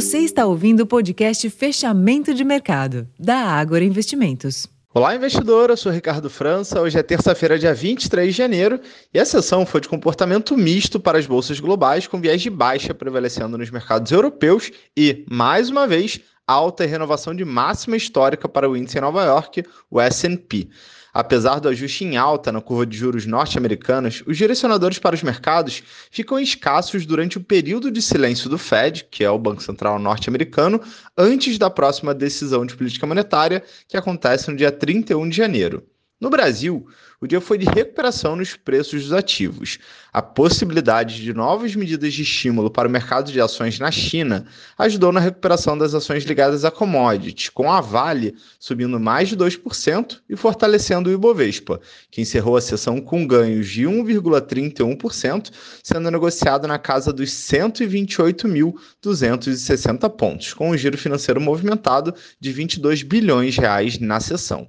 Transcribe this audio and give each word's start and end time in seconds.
Você 0.00 0.20
está 0.20 0.46
ouvindo 0.46 0.80
o 0.80 0.86
podcast 0.86 1.50
Fechamento 1.50 2.32
de 2.32 2.42
Mercado, 2.42 3.06
da 3.18 3.36
Ágora 3.36 3.84
Investimentos. 3.84 4.66
Olá, 4.94 5.14
investidor. 5.14 5.68
Eu 5.68 5.76
sou 5.76 5.92
Ricardo 5.92 6.30
França. 6.30 6.80
Hoje 6.80 6.98
é 6.98 7.02
terça-feira, 7.02 7.58
dia 7.58 7.74
23 7.74 8.34
de 8.34 8.38
janeiro, 8.38 8.80
e 9.12 9.20
a 9.20 9.26
sessão 9.26 9.66
foi 9.66 9.78
de 9.78 9.90
comportamento 9.90 10.56
misto 10.56 10.98
para 10.98 11.18
as 11.18 11.26
bolsas 11.26 11.60
globais, 11.60 12.06
com 12.06 12.18
viés 12.18 12.40
de 12.40 12.48
baixa 12.48 12.94
prevalecendo 12.94 13.58
nos 13.58 13.70
mercados 13.70 14.10
europeus 14.10 14.70
e, 14.96 15.22
mais 15.30 15.68
uma 15.68 15.86
vez, 15.86 16.18
alta 16.46 16.82
e 16.82 16.86
renovação 16.86 17.34
de 17.34 17.44
máxima 17.44 17.94
histórica 17.94 18.48
para 18.48 18.70
o 18.70 18.74
índice 18.74 18.96
em 18.96 19.02
Nova 19.02 19.22
York, 19.22 19.64
o 19.90 20.00
S&P. 20.00 20.70
Apesar 21.12 21.58
do 21.58 21.68
ajuste 21.68 22.04
em 22.04 22.16
alta 22.16 22.52
na 22.52 22.60
curva 22.60 22.86
de 22.86 22.96
juros 22.96 23.26
norte-americanas, 23.26 24.22
os 24.26 24.36
direcionadores 24.36 24.98
para 24.98 25.14
os 25.14 25.22
mercados 25.22 25.82
ficam 26.10 26.38
escassos 26.38 27.04
durante 27.04 27.36
o 27.36 27.44
período 27.44 27.90
de 27.90 28.00
silêncio 28.00 28.48
do 28.48 28.56
Fed, 28.56 29.06
que 29.10 29.24
é 29.24 29.30
o 29.30 29.38
Banco 29.38 29.62
Central 29.62 29.98
norte-americano, 29.98 30.80
antes 31.16 31.58
da 31.58 31.68
próxima 31.68 32.14
decisão 32.14 32.64
de 32.64 32.76
política 32.76 33.06
monetária, 33.06 33.62
que 33.88 33.96
acontece 33.96 34.50
no 34.50 34.56
dia 34.56 34.70
31 34.70 35.28
de 35.28 35.36
janeiro. 35.36 35.82
No 36.20 36.28
Brasil, 36.28 36.86
o 37.18 37.26
dia 37.26 37.40
foi 37.40 37.56
de 37.56 37.64
recuperação 37.64 38.36
nos 38.36 38.54
preços 38.54 39.04
dos 39.04 39.12
ativos. 39.14 39.78
A 40.12 40.20
possibilidade 40.20 41.22
de 41.22 41.32
novas 41.32 41.74
medidas 41.74 42.12
de 42.12 42.20
estímulo 42.20 42.70
para 42.70 42.86
o 42.86 42.90
mercado 42.90 43.32
de 43.32 43.40
ações 43.40 43.78
na 43.78 43.90
China 43.90 44.44
ajudou 44.76 45.12
na 45.12 45.20
recuperação 45.20 45.78
das 45.78 45.94
ações 45.94 46.24
ligadas 46.24 46.62
a 46.62 46.70
commodities, 46.70 47.48
com 47.48 47.72
a 47.72 47.80
Vale 47.80 48.34
subindo 48.58 49.00
mais 49.00 49.30
de 49.30 49.36
2% 49.36 50.20
e 50.28 50.36
fortalecendo 50.36 51.08
o 51.08 51.12
Ibovespa, 51.12 51.80
que 52.10 52.20
encerrou 52.20 52.58
a 52.58 52.60
sessão 52.60 53.00
com 53.00 53.26
ganhos 53.26 53.66
de 53.66 53.84
1,31%, 53.84 55.50
sendo 55.82 56.10
negociado 56.10 56.68
na 56.68 56.78
casa 56.78 57.14
dos 57.14 57.30
128.260 57.30 60.10
pontos, 60.10 60.52
com 60.52 60.68
um 60.68 60.76
giro 60.76 60.98
financeiro 60.98 61.40
movimentado 61.40 62.14
de 62.38 62.52
22 62.52 63.02
bilhões 63.02 63.54
de 63.54 63.62
reais 63.62 63.98
na 63.98 64.20
sessão. 64.20 64.68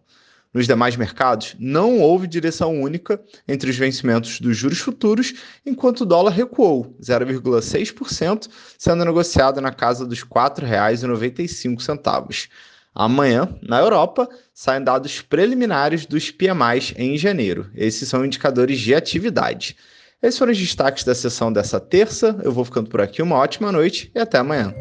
Nos 0.53 0.67
demais 0.67 0.97
mercados, 0.97 1.55
não 1.57 1.99
houve 1.99 2.27
direção 2.27 2.81
única 2.81 3.21
entre 3.47 3.69
os 3.69 3.77
vencimentos 3.77 4.41
dos 4.41 4.57
juros 4.57 4.79
futuros, 4.79 5.33
enquanto 5.65 6.01
o 6.01 6.05
dólar 6.05 6.31
recuou 6.31 6.93
0,6%, 7.01 8.49
sendo 8.77 9.05
negociado 9.05 9.61
na 9.61 9.71
casa 9.71 10.05
dos 10.05 10.21
R$ 10.21 10.27
4,95. 10.29 12.49
Amanhã, 12.93 13.47
na 13.61 13.79
Europa, 13.79 14.27
saem 14.53 14.83
dados 14.83 15.21
preliminares 15.21 16.05
dos 16.05 16.29
PMIs 16.29 16.93
em 16.97 17.17
janeiro. 17.17 17.71
Esses 17.73 18.09
são 18.09 18.25
indicadores 18.25 18.79
de 18.79 18.93
atividade. 18.93 19.77
Esses 20.21 20.37
foram 20.37 20.51
os 20.51 20.57
destaques 20.57 21.05
da 21.05 21.15
sessão 21.15 21.53
dessa 21.53 21.79
terça. 21.79 22.37
Eu 22.43 22.51
vou 22.51 22.65
ficando 22.65 22.89
por 22.89 22.99
aqui. 22.99 23.21
Uma 23.21 23.37
ótima 23.37 23.71
noite 23.71 24.11
e 24.13 24.19
até 24.19 24.37
amanhã. 24.37 24.75